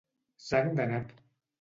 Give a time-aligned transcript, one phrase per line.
[0.45, 1.17] Sang de nap.